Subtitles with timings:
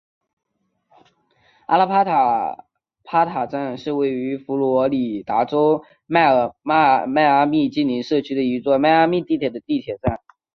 [1.67, 1.85] 阿拉
[3.03, 10.19] 帕塔站是位于佛罗里达州迈阿密近邻社区的一座迈阿密地铁的地铁站。